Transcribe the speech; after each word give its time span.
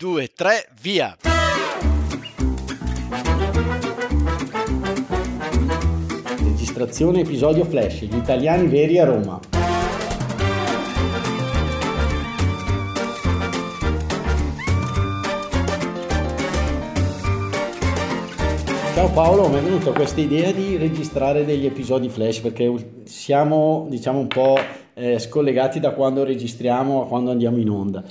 2, 0.00 0.30
3, 0.34 0.68
via! 0.80 1.14
Registrazione 6.42 7.20
episodio 7.20 7.66
flash, 7.66 8.04
gli 8.04 8.16
italiani 8.16 8.66
veri 8.66 8.98
a 8.98 9.04
Roma. 9.04 9.38
Ciao 18.94 19.10
Paolo, 19.12 19.48
mi 19.48 19.58
è 19.58 19.60
venuta 19.60 19.92
questa 19.92 20.22
idea 20.22 20.50
di 20.50 20.78
registrare 20.78 21.44
degli 21.44 21.66
episodi 21.66 22.08
flash 22.08 22.38
perché 22.38 23.02
siamo 23.04 23.86
diciamo 23.90 24.18
un 24.18 24.28
po' 24.28 24.56
eh, 24.94 25.18
scollegati 25.18 25.78
da 25.78 25.90
quando 25.90 26.24
registriamo 26.24 27.02
a 27.02 27.06
quando 27.06 27.30
andiamo 27.30 27.58
in 27.58 27.68
onda. 27.68 28.02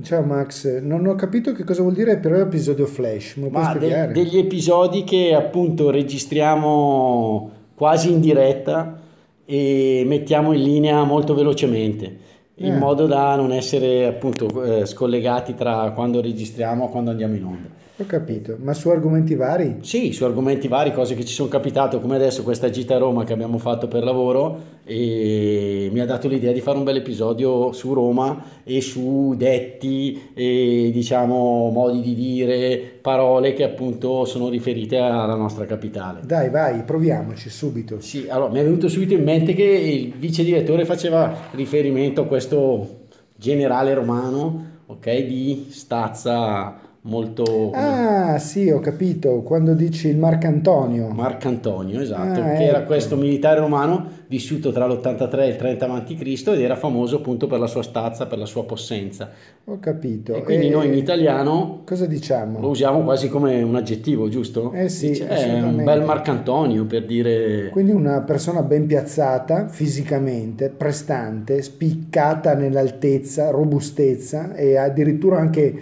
Ciao 0.00 0.22
Max, 0.22 0.78
non 0.80 1.04
ho 1.06 1.16
capito 1.16 1.52
che 1.52 1.64
cosa 1.64 1.82
vuol 1.82 1.94
dire 1.94 2.18
però 2.18 2.36
episodio 2.36 2.86
flash, 2.86 3.34
Ma 3.50 3.74
de- 3.74 4.08
degli 4.12 4.38
episodi 4.38 5.02
che 5.02 5.34
appunto 5.34 5.90
registriamo 5.90 7.50
quasi 7.74 8.12
in 8.12 8.20
diretta 8.20 8.96
e 9.44 10.04
mettiamo 10.06 10.52
in 10.52 10.62
linea 10.62 11.02
molto 11.02 11.34
velocemente 11.34 12.26
in 12.56 12.74
Eh. 12.74 12.78
modo 12.78 13.06
da 13.06 13.34
non 13.34 13.50
essere 13.50 14.06
appunto 14.06 14.62
eh, 14.62 14.86
scollegati 14.86 15.54
tra 15.54 15.90
quando 15.92 16.20
registriamo 16.20 16.86
e 16.86 16.90
quando 16.90 17.10
andiamo 17.10 17.34
in 17.34 17.44
onda. 17.44 17.68
Ho 18.00 18.06
capito, 18.06 18.56
ma 18.60 18.74
su 18.74 18.90
argomenti 18.90 19.34
vari? 19.34 19.78
Sì, 19.80 20.12
su 20.12 20.22
argomenti 20.22 20.68
vari, 20.68 20.92
cose 20.92 21.16
che 21.16 21.24
ci 21.24 21.34
sono 21.34 21.48
capitate, 21.48 22.00
come 22.00 22.14
adesso 22.14 22.44
questa 22.44 22.70
gita 22.70 22.94
a 22.94 22.98
Roma 22.98 23.24
che 23.24 23.32
abbiamo 23.32 23.58
fatto 23.58 23.88
per 23.88 24.04
lavoro 24.04 24.76
e 24.84 25.88
mi 25.92 25.98
ha 25.98 26.06
dato 26.06 26.28
l'idea 26.28 26.52
di 26.52 26.60
fare 26.60 26.78
un 26.78 26.84
bel 26.84 26.98
episodio 26.98 27.72
su 27.72 27.92
Roma 27.92 28.40
e 28.62 28.80
su 28.82 29.34
detti 29.36 30.30
e 30.32 30.90
diciamo 30.92 31.70
modi 31.70 32.00
di 32.00 32.14
dire, 32.14 32.78
parole 33.02 33.52
che 33.52 33.64
appunto 33.64 34.24
sono 34.26 34.48
riferite 34.48 34.96
alla 34.98 35.34
nostra 35.34 35.66
capitale. 35.66 36.20
Dai, 36.24 36.50
vai, 36.50 36.84
proviamoci 36.84 37.50
subito. 37.50 37.98
Sì, 37.98 38.26
allora 38.28 38.52
mi 38.52 38.60
è 38.60 38.62
venuto 38.62 38.86
subito 38.86 39.14
in 39.14 39.24
mente 39.24 39.54
che 39.54 39.64
il 39.64 40.12
vice 40.16 40.44
direttore 40.44 40.84
faceva 40.84 41.36
riferimento 41.50 42.20
a 42.20 42.26
questo 42.26 43.06
generale 43.34 43.92
romano, 43.92 44.66
ok, 44.86 45.18
di 45.24 45.66
stazza 45.70 46.86
molto 47.08 47.70
Ah, 47.72 48.38
sì, 48.38 48.70
ho 48.70 48.78
capito, 48.80 49.40
quando 49.42 49.72
dici 49.74 50.08
il 50.08 50.16
Marcantonio. 50.18 51.14
Antonio, 51.48 52.00
esatto, 52.00 52.40
Ah, 52.40 52.52
che 52.52 52.64
era 52.66 52.78
ecco. 52.78 52.86
questo 52.86 53.16
militare 53.16 53.58
romano 53.60 54.16
vissuto 54.28 54.70
tra 54.70 54.86
l'83 54.86 55.38
e 55.40 55.46
il 55.48 55.56
30 55.56 55.86
a.C. 55.92 56.20
ed 56.48 56.60
era 56.60 56.76
famoso 56.76 57.16
appunto 57.16 57.46
per 57.46 57.58
la 57.58 57.66
sua 57.66 57.82
stazza, 57.82 58.26
per 58.26 58.38
la 58.38 58.44
sua 58.44 58.64
possenza. 58.64 59.30
Ho 59.64 59.78
capito. 59.80 60.34
E 60.34 60.42
quindi 60.42 60.66
E 60.66 60.70
noi 60.70 60.86
in 60.88 60.94
italiano 60.94 61.80
Cosa 61.84 62.06
diciamo? 62.06 62.60
lo 62.60 62.68
usiamo 62.68 63.02
quasi 63.02 63.28
come 63.28 63.62
un 63.62 63.74
aggettivo, 63.76 64.28
giusto? 64.28 64.72
Eh 64.72 64.88
sì, 64.88 65.08
Dice, 65.08 65.26
è 65.28 65.62
un 65.62 65.82
bel 65.82 66.02
Marcantonio 66.02 66.84
per 66.84 67.06
dire... 67.06 67.68
Quindi 67.70 67.92
una 67.92 68.20
persona 68.20 68.62
ben 68.62 68.86
piazzata 68.86 69.68
fisicamente, 69.68 70.68
prestante, 70.68 71.62
spiccata 71.62 72.54
nell'altezza, 72.54 73.50
robustezza 73.50 74.54
e 74.54 74.76
addirittura 74.76 75.38
anche 75.38 75.74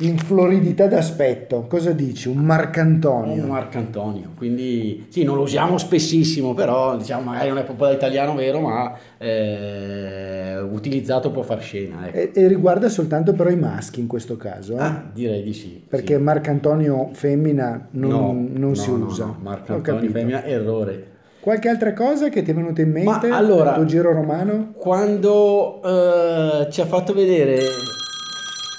in 0.00 0.18
floridità 0.18 0.86
d'aspetto. 0.86 1.66
Cosa 1.68 1.92
dici? 1.92 2.28
Un 2.28 2.38
Marcantonio. 2.38 3.42
Un 3.42 3.48
Marcantonio, 3.48 4.32
quindi 4.36 5.06
sì, 5.08 5.22
non 5.24 5.36
lo 5.36 5.42
usiamo 5.42 5.78
spessissimo, 5.78 6.52
però 6.54 6.96
diciamo 6.96 7.30
magari 7.30 7.48
non 7.48 7.58
è 7.58 7.64
proprio 7.64 7.90
italiano 7.90 8.34
vero, 8.34 8.60
ma 8.60 8.92
eh, 9.16 10.58
utilizzato 10.60 11.30
può 11.30 11.42
far 11.42 11.60
scena. 11.62 12.06
ecco. 12.08 12.16
E, 12.16 12.30
e 12.34 12.46
riguarda 12.46 12.88
soltanto 12.88 13.32
però 13.32 13.48
i 13.50 13.56
maschi 13.56 14.00
in 14.00 14.06
questo 14.06 14.36
caso, 14.36 14.74
eh? 14.76 14.80
Ah, 14.82 15.02
direi 15.12 15.42
di 15.42 15.52
sì. 15.54 15.82
perché 15.88 16.16
sì. 16.16 16.20
Marcantonio 16.22 17.08
femmina 17.12 17.88
non, 17.92 18.10
No, 18.10 18.18
non 18.32 18.68
no, 18.70 18.74
si 18.74 18.90
no, 18.90 19.06
usa. 19.06 19.24
no, 19.24 19.38
Marco 19.40 19.72
Ho 19.72 19.76
Antonio 19.76 20.00
capito. 20.00 20.18
femmina, 20.18 20.44
errore. 20.44 21.06
Qualche 21.40 21.68
altra 21.68 21.92
cosa 21.92 22.28
che 22.28 22.42
ti 22.42 22.50
è 22.50 22.54
venuta 22.54 22.80
in 22.82 22.90
mente 22.90 23.28
Ma 23.28 23.36
allora- 23.36 23.66
nel 23.70 23.74
tuo 23.76 23.84
giro 23.84 24.12
romano? 24.12 24.72
Quando 24.76 25.80
eh, 25.82 26.70
ci 26.70 26.80
ha 26.80 26.86
fatto 26.86 27.14
vedere... 27.14 27.60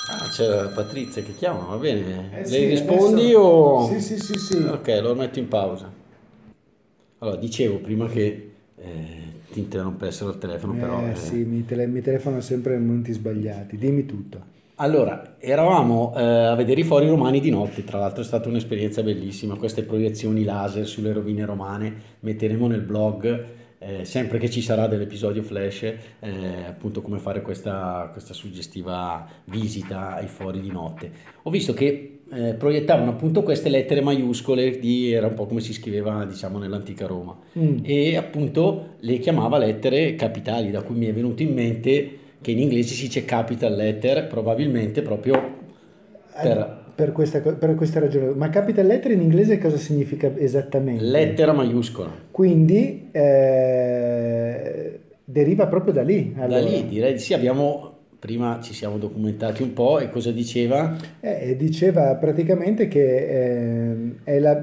Ah, 0.10 0.28
c'è 0.30 0.70
Patrizia 0.70 1.22
che 1.22 1.36
chiama, 1.36 1.66
va 1.66 1.76
bene. 1.76 2.30
Eh 2.34 2.40
Le 2.40 2.46
sì, 2.46 2.66
rispondi 2.66 3.22
adesso- 3.34 3.40
o... 3.40 3.88
Sì, 3.88 4.00
sì, 4.00 4.18
sì, 4.18 4.34
sì. 4.40 4.58
Ok, 4.64 5.00
lo 5.02 5.16
metto 5.16 5.40
in 5.40 5.48
pausa. 5.48 5.92
Allora, 7.20 7.38
dicevo 7.38 7.78
prima 7.80 8.08
che 8.08 8.52
eh, 8.78 9.08
ti 9.52 9.60
interrompessero 9.60 10.30
il 10.30 10.38
telefono, 10.38 10.76
però... 10.76 11.06
Eh, 11.08 11.12
eh, 11.12 11.16
sì, 11.16 11.44
mi, 11.44 11.66
tele- 11.66 11.88
mi 11.88 12.02
telefono 12.02 12.40
sempre 12.42 12.78
nei 12.78 12.86
momenti 12.86 13.12
sbagliati. 13.12 13.78
Dimmi 13.78 14.06
tutto. 14.06 14.56
Allora, 14.76 15.36
eravamo 15.40 16.14
eh, 16.16 16.22
a 16.24 16.56
vedere 16.56 16.82
i 16.82 16.84
fori 16.84 17.08
romani 17.10 17.40
di 17.40 17.50
notte, 17.50 17.84
tra 17.84 17.98
l'altro 17.98 18.22
è 18.22 18.26
stata 18.26 18.48
un'esperienza 18.48 19.02
bellissima, 19.02 19.56
queste 19.56 19.82
proiezioni 19.84 20.44
laser 20.44 20.86
sulle 20.86 21.12
rovine 21.12 21.44
romane, 21.46 21.96
metteremo 22.20 22.68
nel 22.68 22.82
blog, 22.82 23.46
eh, 23.80 24.06
sempre 24.06 24.38
che 24.40 24.50
ci 24.50 24.62
sarà 24.62 24.88
dell'episodio 24.88 25.44
flash, 25.44 25.84
eh, 25.84 25.98
appunto 26.68 27.02
come 27.02 27.20
fare 27.20 27.42
questa, 27.42 28.10
questa 28.12 28.34
suggestiva 28.34 29.28
visita 29.46 30.16
ai 30.16 30.28
fori 30.28 30.60
di 30.60 30.72
notte. 30.72 31.12
Ho 31.44 31.50
visto 31.50 31.74
che 31.74 32.20
eh, 32.30 32.54
proiettavano 32.56 33.12
appunto 33.12 33.44
queste 33.44 33.70
lettere 33.70 34.02
maiuscole, 34.02 34.80
di, 34.80 35.12
era 35.12 35.28
un 35.28 35.34
po' 35.34 35.46
come 35.46 35.62
si 35.62 35.74
scriveva 35.74 36.26
diciamo 36.26 36.58
nell'antica 36.58 37.06
Roma, 37.06 37.38
Mm. 37.58 37.78
e 37.84 38.18
appunto 38.18 38.96
le 39.00 39.18
chiamava 39.20 39.58
lettere 39.58 40.16
capitali, 40.16 40.70
da 40.72 40.82
cui 40.82 40.96
mi 40.96 41.06
è 41.08 41.14
venuto 41.14 41.42
in 41.42 41.54
mente 41.54 42.18
che 42.42 42.52
in 42.52 42.60
inglese 42.60 42.94
si 42.94 43.04
dice 43.04 43.26
capital 43.26 43.74
letter, 43.76 44.28
probabilmente 44.28 45.02
proprio 45.02 45.56
per 46.42 46.77
Per 46.98 47.12
questa, 47.12 47.42
per 47.42 47.76
questa 47.76 48.00
ragione. 48.00 48.34
Ma 48.34 48.50
capital 48.50 48.88
letter 48.88 49.12
in 49.12 49.22
inglese 49.22 49.60
cosa 49.60 49.78
significa 49.78 50.32
esattamente? 50.36 51.04
lettera 51.04 51.54
maiuscola. 51.54 52.12
Quindi 52.32 53.10
eh, 53.12 55.00
deriva 55.24 55.68
proprio 55.68 55.94
da 55.94 56.02
lì. 56.02 56.34
Da 56.36 56.46
allora. 56.46 56.60
lì 56.62 56.88
direi 56.88 57.14
di 57.14 57.20
sì, 57.20 57.36
abbiamo 57.36 57.98
prima 58.18 58.60
ci 58.64 58.74
siamo 58.74 58.98
documentati 58.98 59.62
un 59.62 59.74
po' 59.74 60.00
e 60.00 60.10
cosa 60.10 60.32
diceva? 60.32 60.98
Eh, 61.20 61.56
diceva 61.56 62.16
praticamente 62.16 62.88
che 62.88 63.90
ehm, 63.92 64.16
è 64.24 64.40
la 64.40 64.56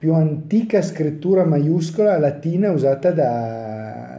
più 0.00 0.14
antica 0.14 0.80
scrittura 0.80 1.44
maiuscola 1.44 2.18
latina 2.18 2.70
usata 2.70 3.10
da- 3.10 3.69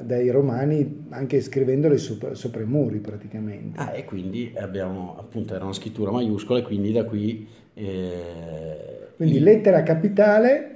dai 0.01 0.29
romani, 0.29 1.05
anche 1.09 1.41
scrivendole 1.41 1.97
sopra, 1.97 2.33
sopra 2.35 2.61
i 2.61 2.65
muri 2.65 2.99
praticamente. 2.99 3.79
Ah, 3.79 3.93
e 3.95 4.05
quindi 4.05 4.53
abbiamo 4.57 5.15
appunto 5.17 5.55
era 5.55 5.63
una 5.63 5.73
scrittura 5.73 6.11
maiuscola 6.11 6.59
e 6.59 6.63
quindi 6.63 6.91
da 6.91 7.03
qui 7.05 7.47
eh, 7.73 9.07
Quindi 9.15 9.37
il- 9.37 9.43
lettera 9.43 9.81
capitale, 9.83 10.75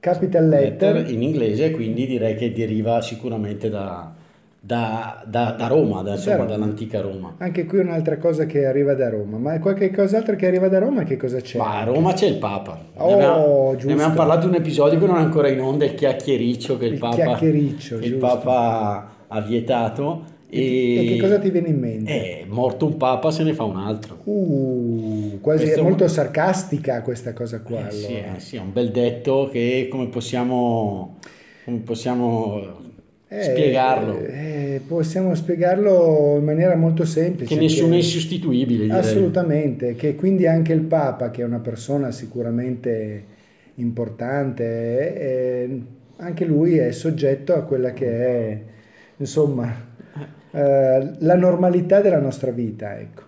capital 0.00 0.48
letter, 0.48 1.10
in 1.10 1.22
inglese, 1.22 1.70
quindi 1.72 2.06
direi 2.06 2.34
che 2.36 2.52
deriva 2.52 3.00
sicuramente 3.02 3.68
da, 3.68 4.14
da, 4.66 5.22
da- 5.24 5.54
da 5.56 5.66
Roma, 5.68 6.02
da- 6.02 6.14
insomma, 6.14 6.36
Roma. 6.38 6.48
dall'antica 6.48 7.00
Roma. 7.00 7.34
anche 7.38 7.66
qui 7.66 7.78
un'altra 7.78 8.18
cosa 8.18 8.46
che 8.46 8.66
arriva 8.66 8.94
da 8.94 9.08
Roma. 9.08 9.38
Ma 9.38 9.58
qualche 9.60 9.92
cos'altro 9.92 10.34
che 10.34 10.46
arriva 10.48 10.66
da 10.68 10.80
Roma 10.80 11.04
che 11.04 11.16
cosa 11.16 11.38
c'è? 11.40 11.56
Ma 11.58 11.78
a 11.80 11.84
Roma 11.84 12.12
c'è 12.14 12.26
il 12.26 12.38
Papa. 12.38 12.76
Oh, 12.96 13.06
ne, 13.06 13.12
abbiamo, 13.14 13.70
giusto. 13.74 13.86
ne 13.86 13.92
abbiamo 13.92 14.14
parlato 14.14 14.46
in 14.46 14.52
un 14.54 14.58
episodio 14.58 14.98
che 14.98 15.06
non 15.06 15.18
è 15.18 15.20
ancora 15.20 15.48
in 15.48 15.60
onda, 15.60 15.84
il 15.84 15.94
chiacchiericcio 15.94 16.78
che 16.78 16.86
il, 16.86 16.92
Il 16.94 16.98
Papa, 16.98 17.14
chiacchiericcio, 17.14 17.98
che 17.98 18.06
il. 18.06 18.14
Papa 18.16 19.08
ha 19.28 19.40
vietato. 19.40 20.34
E, 20.48 21.04
e 21.04 21.12
che 21.14 21.20
cosa 21.20 21.38
ti 21.38 21.50
viene 21.50 21.68
in 21.68 21.78
mente? 21.78 22.40
È 22.40 22.44
morto 22.48 22.86
un 22.86 22.96
Papa, 22.96 23.30
se 23.30 23.44
ne 23.44 23.52
fa 23.54 23.62
un 23.62 23.76
altro. 23.76 24.18
Uh, 24.24 25.38
quasi 25.40 25.62
Questo 25.64 25.76
è 25.76 25.78
è 25.78 25.82
un- 25.82 25.88
molto 25.90 26.08
sarcastica 26.08 27.02
questa 27.02 27.32
cosa 27.32 27.60
qua. 27.60 27.86
Eh, 27.86 27.90
sì, 27.92 28.06
allora. 28.16 28.34
eh, 28.36 28.40
sì, 28.40 28.56
è 28.56 28.60
un 28.60 28.72
bel 28.72 28.90
detto 28.90 29.48
che 29.52 29.86
come 29.90 30.06
possiamo, 30.08 31.18
come 31.64 31.78
possiamo 31.78 32.84
Eh, 33.28 33.42
spiegarlo? 33.42 34.18
eh, 34.20 34.80
possiamo 34.86 35.34
spiegarlo 35.34 36.36
in 36.38 36.44
maniera 36.44 36.76
molto 36.76 37.04
semplice. 37.04 37.54
che 37.54 37.60
nessuno 37.60 37.88
è 37.88 37.90
che- 37.98 38.04
insostituibile, 38.04 38.84
direi. 38.84 38.98
Assolutamente, 38.98 39.94
che 39.96 40.14
quindi 40.14 40.46
anche 40.46 40.72
il 40.72 40.82
Papa, 40.82 41.30
che 41.30 41.42
è 41.42 41.44
una 41.44 41.58
persona 41.58 42.12
sicuramente 42.12 43.24
importante, 43.76 44.64
eh, 45.18 45.80
anche 46.18 46.44
lui 46.44 46.76
è 46.78 46.92
soggetto 46.92 47.54
a 47.54 47.62
quella 47.62 47.92
che 47.92 48.06
è, 48.08 48.60
insomma, 49.16 49.72
eh, 50.52 51.10
la 51.18 51.34
normalità 51.36 52.00
della 52.00 52.20
nostra 52.20 52.50
vita, 52.50 52.98
ecco. 52.98 53.22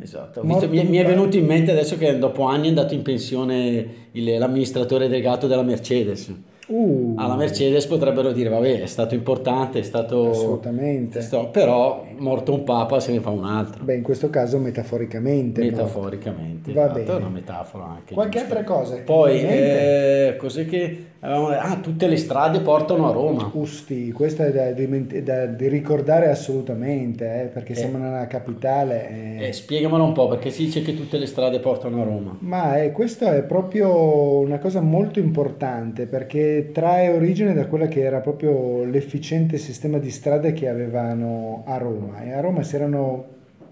Esatto, 0.00 0.42
visto- 0.42 0.68
mi, 0.68 0.78
è- 0.78 0.84
mi 0.84 0.96
è 0.96 1.04
venuto 1.04 1.36
in 1.36 1.44
mente 1.46 1.70
adesso 1.70 1.96
che 1.96 2.18
dopo 2.18 2.44
anni 2.44 2.66
è 2.66 2.68
andato 2.68 2.94
in 2.94 3.02
pensione 3.02 3.86
il- 4.12 4.38
l'amministratore 4.38 5.06
delegato 5.08 5.46
della 5.46 5.62
Mercedes. 5.62 6.32
Uh, 6.66 7.14
alla 7.18 7.36
Mercedes 7.36 7.86
potrebbero 7.86 8.32
dire 8.32 8.48
vabbè 8.48 8.82
è 8.82 8.86
stato 8.86 9.14
importante, 9.14 9.80
è 9.80 9.82
stato... 9.82 10.30
assolutamente. 10.30 11.20
sto- 11.20 11.48
però 11.50 12.06
morto 12.16 12.54
un 12.54 12.64
papa 12.64 13.00
se 13.00 13.12
ne 13.12 13.20
fa 13.20 13.30
un 13.30 13.44
altro. 13.44 13.84
Beh, 13.84 13.96
in 13.96 14.02
questo 14.02 14.30
caso 14.30 14.58
metaforicamente. 14.58 15.60
Metaforicamente, 15.60 16.72
Va 16.72 16.84
esatto, 16.84 16.98
bene. 16.98 17.12
è 17.12 17.16
una 17.16 17.28
metafora 17.28 17.84
anche. 17.84 18.14
Qualche 18.14 18.38
giusto. 18.38 18.54
altra 18.56 18.74
cosa? 18.74 18.96
Poi, 19.04 19.40
eh, 19.42 20.36
cos'è 20.38 20.66
che? 20.66 21.04
Ah, 21.26 21.78
tutte 21.80 22.06
le 22.06 22.18
strade 22.18 22.60
portano 22.60 23.08
a 23.08 23.12
Roma. 23.12 23.48
Usti, 23.54 24.12
questa 24.12 24.44
è 24.44 24.52
da, 24.52 24.72
diment- 24.72 25.16
da- 25.20 25.46
ricordare 25.56 26.28
assolutamente, 26.28 27.44
eh, 27.44 27.46
perché 27.46 27.72
Eh. 27.72 27.76
siamo 27.76 27.96
nella 27.96 28.26
capitale. 28.26 29.08
eh. 29.38 29.46
Eh, 29.46 29.52
spiegamelo 29.54 30.04
un 30.04 30.12
po' 30.12 30.28
perché 30.28 30.50
si 30.50 30.64
dice 30.66 30.82
che 30.82 30.94
tutte 30.94 31.16
le 31.16 31.24
strade 31.24 31.60
portano 31.60 32.02
a 32.02 32.04
Roma. 32.04 32.36
Ma 32.40 32.82
eh, 32.82 32.92
questo 32.92 33.24
è 33.26 33.42
proprio 33.42 34.38
una 34.40 34.58
cosa 34.58 34.82
molto 34.82 35.18
importante 35.18 36.04
perché 36.06 36.68
trae 36.74 37.08
origine 37.08 37.54
da 37.54 37.66
quella 37.68 37.86
che 37.88 38.02
era 38.02 38.20
proprio 38.20 38.84
l'efficiente 38.84 39.56
sistema 39.56 39.96
di 39.96 40.10
strade 40.10 40.52
che 40.52 40.68
avevano 40.68 41.62
a 41.66 41.78
Roma. 41.78 42.22
E 42.22 42.32
a 42.32 42.40
Roma 42.40 42.62
si 42.62 42.76
erano, 42.76 43.24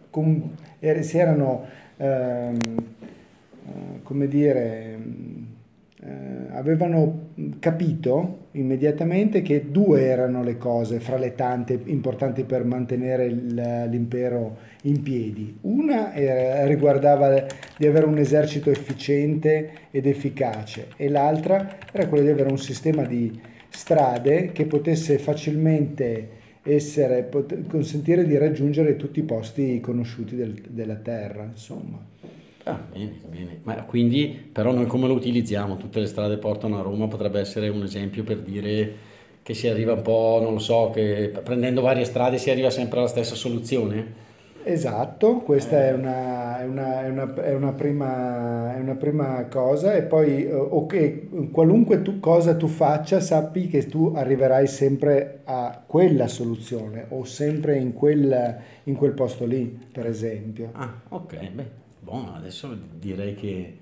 com- 0.09 0.53
er- 0.79 1.03
si 1.03 1.19
erano 1.19 1.65
ehm, 1.99 2.57
eh, 3.67 4.03
come 4.03 4.27
dire, 4.27 4.97
eh, 6.05 6.49
avevano 6.51 7.31
capito 7.61 8.49
immediatamente 8.53 9.41
che 9.41 9.71
due 9.71 10.03
erano 10.07 10.43
le 10.43 10.59
cose 10.59 10.99
fra 10.99 11.17
le 11.17 11.35
tante 11.35 11.79
importanti 11.85 12.43
per 12.43 12.65
mantenere 12.65 13.29
l'impero 13.29 14.57
in 14.83 15.01
piedi. 15.03 15.59
Una 15.63 16.13
era- 16.13 16.67
riguardava 16.67 17.47
di 17.77 17.87
avere 17.87 18.07
un 18.07 18.19
esercito 18.19 18.71
efficiente 18.71 19.71
ed 19.93 20.07
efficace 20.07 20.89
e 20.97 21.09
l'altra 21.09 21.79
era 21.93 22.09
quella 22.09 22.25
di 22.25 22.31
avere 22.31 22.51
un 22.51 22.59
sistema 22.59 23.05
di 23.05 23.41
strade 23.69 24.51
che 24.53 24.67
potesse 24.67 25.19
facilmente 25.19 26.41
essere, 26.65 27.23
pot- 27.23 27.67
consentire 27.69 28.25
di 28.27 28.37
raggiungere 28.37 28.97
tutti 28.97 29.21
i 29.21 29.25
posti 29.25 29.81
conosciuti 29.81 30.35
del- 30.37 30.63
della 30.69 30.97
terra, 30.97 31.45
insomma. 31.45 31.99
Ah, 32.65 32.75
bene, 32.77 33.21
bene. 33.27 33.61
Ma 33.65 33.83
quindi, 33.85 34.29
però 34.53 34.73
noi 34.73 34.87
come 34.87 35.09
lo 35.09 35.15
utilizziamo? 35.15 35.77
Tutte 35.77 35.99
le 36.01 36.07
strade 36.07 36.39
portano 36.39 36.79
a 36.79 36.83
Roma, 36.83 37.09
potrebbe 37.09 37.41
essere 37.41 37.69
un 37.69 37.83
esempio 37.83 38.23
per 38.23 38.41
dire 38.41 38.99
che 39.43 39.55
si 39.55 39.67
arriva 39.67 39.95
un 39.95 40.03
po', 40.03 40.39
non 40.41 40.53
lo 40.55 40.59
so, 40.61 40.91
che 40.91 41.31
prendendo 41.43 41.81
varie 41.81 42.05
strade 42.05 42.39
si 42.39 42.51
arriva 42.51 42.71
sempre 42.71 42.99
alla 43.01 43.09
stessa 43.09 43.35
soluzione? 43.35 44.31
Esatto, 44.65 45.39
questa 45.41 45.85
è 45.87 45.93
una, 45.93 46.61
è 46.61 46.65
una- 46.67 47.03
è 47.05 47.09
una- 47.09 47.35
è 47.43 47.53
una 47.55 47.73
prima, 47.73 48.75
è 48.77 48.79
una 48.81 48.95
prima 48.95 49.47
cosa 49.49 49.95
e 49.95 50.03
poi 50.05 50.45
eh, 50.47 50.53
ok, 50.55 51.51
qualunque 51.51 52.01
tu- 52.03 52.21
cosa 52.21 52.55
tu 52.57 52.69
faccia 52.69 53.19
sappi 53.21 53.67
che 53.67 53.87
tu 53.89 54.13
arriverai 54.15 54.67
sempre 54.69 55.41
a 55.45 55.83
quella 55.85 56.29
soluzione 56.29 57.07
o 57.09 57.25
sempre 57.25 57.77
in 57.79 57.93
quel, 57.93 58.57
in 58.85 58.95
quel 58.95 59.13
posto 59.15 59.45
lì, 59.47 59.65
per 59.91 60.07
esempio. 60.07 60.71
Ah, 60.75 60.91
ok, 61.11 61.33
beh, 61.57 61.71
buono, 62.03 62.35
adesso 62.35 62.77
direi 62.99 63.35
che 63.35 63.77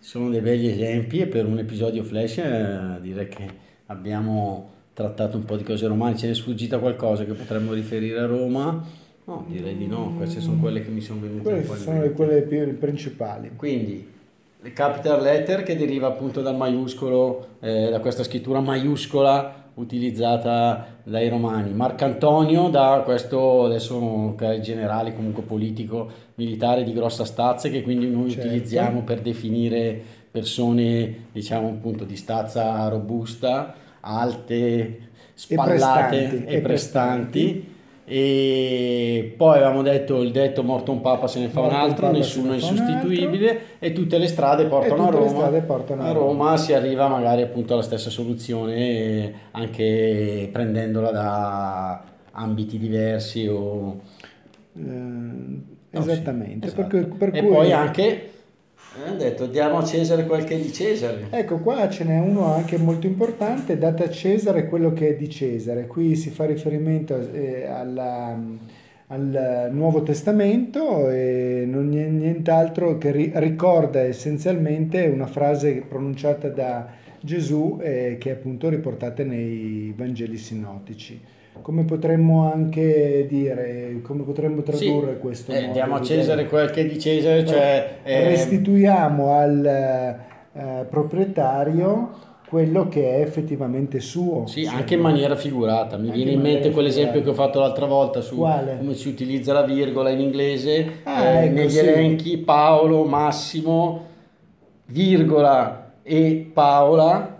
sono 0.00 0.30
dei 0.30 0.40
begli 0.40 0.68
esempi 0.68 1.18
e 1.18 1.26
per 1.26 1.44
un 1.44 1.58
episodio 1.58 2.04
flash 2.04 2.38
eh, 2.38 2.98
direi 3.00 3.26
che 3.28 3.50
abbiamo 3.86 4.70
trattato 4.92 5.36
un 5.36 5.44
po' 5.44 5.56
di 5.56 5.64
cose 5.64 5.86
romane, 5.86 6.16
ce 6.16 6.28
n'è 6.28 6.34
sfuggita 6.34 6.78
qualcosa 6.78 7.24
che 7.24 7.32
potremmo 7.32 7.72
riferire 7.72 8.20
a 8.20 8.26
Roma? 8.26 8.84
No, 9.24 9.44
direi 9.48 9.76
di 9.76 9.86
no, 9.86 10.14
queste 10.16 10.40
sono 10.40 10.58
quelle 10.58 10.82
che 10.82 10.90
mi 10.90 11.00
sono 11.00 11.20
venute 11.20 11.42
Quelle 11.42 11.58
un 11.68 11.76
sono 11.76 12.00
le- 12.00 12.12
quelle 12.12 12.42
più 12.42 12.78
principali. 12.78 13.50
Quindi 13.56 14.06
le 14.60 14.72
capital 14.72 15.20
letter 15.22 15.62
che 15.62 15.76
deriva 15.76 16.06
appunto 16.06 16.40
dal 16.40 16.56
maiuscolo, 16.56 17.48
eh, 17.60 17.90
da 17.90 18.00
questa 18.00 18.22
scrittura 18.22 18.60
maiuscola 18.60 19.57
utilizzata 19.78 20.86
dai 21.02 21.28
romani. 21.28 21.72
Marcantonio 21.72 22.68
da 22.68 23.02
questo 23.04 23.64
adesso 23.64 24.34
generale 24.60 25.14
comunque 25.14 25.42
politico 25.42 26.10
militare 26.34 26.84
di 26.84 26.92
grossa 26.92 27.24
stazza 27.24 27.68
che 27.68 27.82
quindi 27.82 28.08
noi 28.08 28.30
Certo. 28.30 28.46
utilizziamo 28.46 29.02
per 29.02 29.20
definire 29.20 30.00
persone 30.30 31.26
diciamo 31.32 31.68
appunto 31.68 32.04
di 32.04 32.16
stazza 32.16 32.86
robusta, 32.88 33.74
alte, 34.00 34.98
spallate 35.34 36.16
prestanti, 36.16 36.44
e 36.44 36.54
e 36.56 36.60
prestanti. 36.60 37.76
E 38.10 39.34
poi 39.36 39.56
avevamo 39.56 39.82
detto 39.82 40.22
il 40.22 40.30
detto 40.32 40.62
morto 40.62 40.92
un 40.92 41.00
papa 41.02 41.26
se 41.26 41.40
ne 41.40 41.48
fa 41.48 41.60
un 41.60 41.66
Morto 41.66 41.78
un 41.78 41.82
altro, 41.90 42.06
papa 42.06 42.16
nessuno 42.18 42.52
è 42.52 42.54
insostituibile 42.54 43.60
e 43.78 43.92
tutte 43.92 44.16
le 44.16 44.26
strade 44.26 44.64
portano 44.64 45.08
a 45.08 45.10
le 45.10 45.16
Roma. 45.18 45.28
strade 45.28 45.60
portano 45.60 46.02
a 46.02 46.12
Roma 46.12 46.56
si 46.56 46.72
arriva 46.72 47.06
magari 47.08 47.42
appunto 47.42 47.74
alla 47.74 47.82
stessa 47.82 48.08
soluzione 48.10 49.32
anche 49.50 50.48
prendendola 50.50 51.10
da 51.10 52.02
ambiti 52.32 52.78
diversi 52.78 53.46
o 53.46 54.00
Eh, 54.74 54.80
No, 55.90 56.02
sì, 56.02 56.10
esattamente. 56.10 56.66
esatto. 56.66 56.86
per 56.88 57.08
per 57.08 57.30
e 57.34 57.40
cui- 57.42 57.48
poi 57.50 57.72
anche 57.72 58.30
hanno 59.04 59.16
detto 59.16 59.46
diamo 59.46 59.78
a 59.78 59.84
Cesare 59.84 60.26
quel 60.26 60.44
che 60.44 60.54
è 60.56 60.58
di 60.58 60.72
Cesare. 60.72 61.26
Ecco, 61.30 61.58
qua 61.58 61.88
ce 61.88 62.04
n'è 62.04 62.18
uno 62.18 62.52
anche 62.52 62.78
molto 62.78 63.06
importante, 63.06 63.78
date 63.78 64.04
a 64.04 64.10
Cesare 64.10 64.66
quello 64.68 64.92
che 64.92 65.10
è 65.10 65.14
di 65.16 65.28
Cesare. 65.28 65.86
Qui 65.86 66.16
si 66.16 66.30
fa 66.30 66.46
riferimento 66.46 67.18
eh, 67.32 67.66
alla- 67.66 68.38
al 69.10 69.70
Nuovo 69.72 70.02
Testamento 70.02 71.08
e 71.08 71.64
non 71.66 71.96
è 71.96 72.06
nient'altro 72.08 72.98
che 72.98 73.10
ri- 73.10 73.32
ricorda 73.36 74.00
essenzialmente 74.00 75.06
una 75.06 75.26
frase 75.26 75.82
pronunciata 75.88 76.48
da 76.48 76.88
Gesù 77.20 77.78
eh, 77.80 78.16
che 78.20 78.30
è 78.30 78.32
appunto 78.34 78.68
riportata 78.68 79.24
nei 79.24 79.94
Vangeli 79.96 80.36
sinottici. 80.36 81.18
Come 81.62 81.84
potremmo 81.84 82.50
anche 82.50 83.26
dire, 83.28 84.00
come 84.02 84.22
potremmo 84.22 84.62
tradurre 84.62 85.14
Sì, 85.14 85.18
questo? 85.20 85.52
eh, 85.52 85.70
diamo 85.72 85.96
a 85.96 86.00
Cesare 86.02 86.36
dire? 86.38 86.48
quel 86.48 86.70
che 86.70 86.80
è 86.82 86.86
di 86.86 86.98
Cesare, 86.98 87.46
cioè 87.46 87.98
eh, 88.02 88.28
restituiamo 88.28 89.32
al 89.32 89.64
eh, 90.52 90.86
proprietario 90.88 92.26
quello 92.48 92.88
che 92.88 93.16
è 93.16 93.20
effettivamente 93.20 94.00
suo. 94.00 94.46
Sì, 94.46 94.64
anche 94.64 94.94
in 94.94 95.00
maniera 95.00 95.36
figurata. 95.36 95.98
Mi 95.98 96.06
Anche 96.06 96.16
viene 96.16 96.30
in 96.32 96.40
mente 96.40 96.70
quell'esempio 96.70 97.22
che 97.22 97.28
ho 97.28 97.34
fatto 97.34 97.60
l'altra 97.60 97.84
volta 97.84 98.22
su 98.22 98.36
Quale? 98.36 98.78
come 98.78 98.94
si 98.94 99.08
utilizza 99.08 99.52
la 99.52 99.62
virgola 99.64 100.08
in 100.08 100.20
inglese. 100.20 101.00
Ah, 101.02 101.24
eh, 101.24 101.44
ecco, 101.44 101.54
negli 101.54 101.70
sì. 101.70 101.78
elenchi 101.80 102.38
Paolo, 102.38 103.04
Massimo, 103.04 104.06
virgola 104.86 105.92
e 106.02 106.50
Paola, 106.50 107.37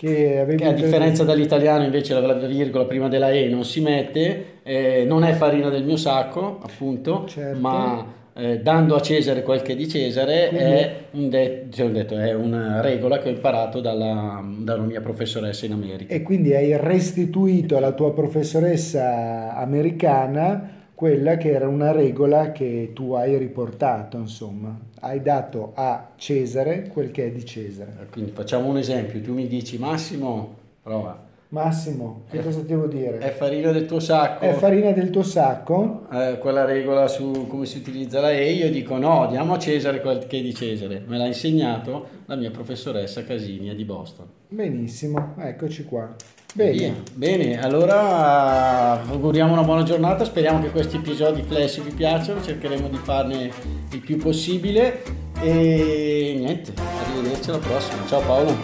Che 0.00 0.54
che 0.56 0.64
a 0.64 0.72
differenza 0.72 1.24
dall'italiano 1.24 1.84
invece 1.84 2.14
la, 2.14 2.20
la 2.20 2.32
virgola 2.46 2.86
prima 2.86 3.08
della 3.08 3.30
E 3.32 3.48
non 3.48 3.64
si 3.66 3.82
mette, 3.82 4.44
eh, 4.62 5.04
non 5.06 5.24
è 5.24 5.32
farina 5.34 5.68
del 5.68 5.84
mio 5.84 5.96
sacco, 5.98 6.58
appunto, 6.62 7.26
Certo. 7.26 7.58
ma 7.60 8.06
eh, 8.32 8.60
dando 8.60 8.94
a 8.94 9.00
Cesare 9.02 9.42
quel 9.42 9.60
che 9.60 9.72
è 9.72 9.76
di 9.76 9.86
Cesare 9.86 10.48
Quindi- 10.48 10.64
è, 10.64 10.94
un 11.10 11.28
de- 11.28 11.66
cioè, 11.70 11.90
detto, 11.90 12.16
è 12.16 12.32
una 12.32 12.80
regola 12.80 13.18
che 13.18 13.28
ho 13.28 13.32
imparato 13.32 13.80
dalla, 13.80 14.42
dalla 14.60 14.84
mia 14.84 15.02
professoressa 15.02 15.66
in 15.66 15.72
America. 15.72 16.14
E 16.14 16.22
quindi 16.22 16.54
hai 16.54 16.74
restituito 16.78 17.76
alla 17.76 17.92
tua 17.92 18.14
professoressa 18.14 19.54
americana 19.54 20.78
quella 21.00 21.38
che 21.38 21.50
era 21.50 21.66
una 21.66 21.92
regola 21.92 22.52
che 22.52 22.90
tu 22.92 23.12
hai 23.14 23.38
riportato, 23.38 24.18
insomma. 24.18 24.78
Hai 25.00 25.22
dato 25.22 25.72
a 25.74 26.10
Cesare 26.16 26.88
quel 26.92 27.10
che 27.10 27.24
è 27.28 27.30
di 27.30 27.42
Cesare. 27.42 28.06
Quindi 28.12 28.32
facciamo 28.32 28.68
un 28.68 28.76
esempio, 28.76 29.18
tu 29.22 29.32
mi 29.32 29.46
dici 29.46 29.78
Massimo, 29.78 30.54
prova, 30.82 31.18
Massimo, 31.48 32.24
che 32.28 32.40
È- 32.40 32.42
cosa 32.42 32.60
devo 32.60 32.86
dire? 32.86 33.16
è 33.16 33.30
farina 33.30 33.72
del 33.72 33.86
tuo 33.86 33.98
sacco, 33.98 34.44
È 34.44 34.52
farina 34.52 34.90
del 34.92 35.08
tuo 35.08 35.22
sacco? 35.22 36.06
eh, 36.12 36.36
quella 36.38 36.66
regola 36.66 37.08
su 37.08 37.46
come 37.48 37.64
si 37.64 37.78
utilizza 37.78 38.20
la 38.20 38.32
E, 38.32 38.52
io 38.52 38.70
dico 38.70 38.98
no, 38.98 39.26
diamo 39.30 39.54
a 39.54 39.58
Cesare 39.58 40.02
quel 40.02 40.26
che 40.26 40.40
è 40.40 40.42
di 40.42 40.52
Cesare, 40.54 41.02
me 41.06 41.16
l'ha 41.16 41.24
insegnato 41.26 42.06
la 42.26 42.36
mia 42.36 42.50
professoressa 42.50 43.24
Casinia 43.24 43.74
di 43.74 43.86
Boston. 43.86 44.26
Benissimo, 44.48 45.34
eccoci 45.38 45.82
qua. 45.84 46.14
Bene. 46.52 47.02
Bene, 47.14 47.60
allora 47.60 49.00
auguriamo 49.02 49.52
una 49.52 49.62
buona 49.62 49.84
giornata, 49.84 50.24
speriamo 50.24 50.60
che 50.60 50.70
questi 50.70 50.96
episodi 50.96 51.42
flash 51.42 51.80
vi 51.80 51.92
piacciono, 51.92 52.42
cercheremo 52.42 52.88
di 52.88 52.98
farne 53.02 53.50
il 53.92 54.00
più 54.00 54.16
possibile 54.16 55.02
e 55.40 56.34
niente, 56.36 56.72
arrivederci 56.74 57.50
alla 57.50 57.58
prossima. 57.58 58.04
Ciao 58.08 58.20
Paolo. 58.22 58.56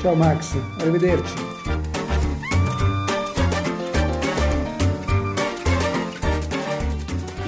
Ciao 0.00 0.14
Max, 0.14 0.56
arrivederci. 0.78 1.34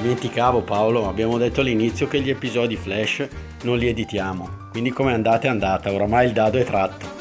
Dimenticavo 0.00 0.62
Paolo, 0.62 1.08
abbiamo 1.08 1.38
detto 1.38 1.60
all'inizio 1.60 2.08
che 2.08 2.20
gli 2.20 2.30
episodi 2.30 2.74
flash 2.74 3.28
non 3.62 3.78
li 3.78 3.86
editiamo, 3.86 4.48
quindi 4.72 4.90
come 4.90 5.12
andate 5.12 5.46
è 5.46 5.50
andata, 5.50 5.92
oramai 5.92 6.26
il 6.26 6.32
dado 6.32 6.58
è 6.58 6.64
tratto. 6.64 7.11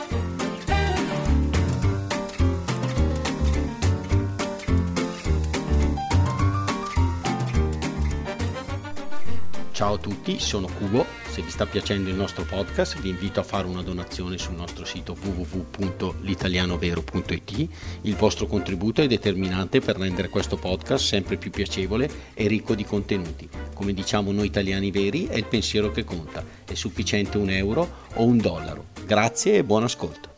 Ciao 9.82 9.96
a 9.96 9.98
tutti, 9.98 10.40
sono 10.40 10.68
Cubo. 10.78 11.08
Se 11.32 11.42
vi 11.42 11.50
sta 11.50 11.66
piacendo 11.66 12.12
il 12.12 12.16
nostro 12.16 12.44
podcast 12.44 13.02
vi 13.02 13.10
invito 13.10 13.40
a 13.40 13.44
fare 13.44 13.66
una 13.66 13.82
donazione 13.82 14.38
sul 14.38 14.54
nostro 14.54 14.86
sito 14.86 15.18
www.litalianovero.it. 15.20 17.68
Il 18.02 18.16
vostro 18.16 18.46
contributo 18.46 19.02
è 19.02 19.08
determinante 19.08 19.80
per 19.80 19.98
rendere 19.98 20.30
questo 20.30 20.56
podcast 20.56 21.04
sempre 21.04 21.38
più 21.38 21.50
piacevole 21.50 22.08
e 22.36 22.46
ricco 22.46 22.76
di 22.76 22.86
contenuti. 22.86 23.50
Come 23.74 23.94
diciamo 23.94 24.32
noi 24.32 24.46
italiani 24.46 24.92
veri, 24.92 25.26
è 25.26 25.38
il 25.38 25.46
pensiero 25.46 25.90
che 25.90 26.04
conta. 26.04 26.46
È 26.64 26.76
sufficiente 26.76 27.40
un 27.40 27.50
euro 27.50 27.92
o 28.14 28.24
un 28.24 28.38
dollaro. 28.38 28.90
Grazie 29.04 29.56
e 29.56 29.64
buon 29.64 29.82
ascolto. 29.82 30.31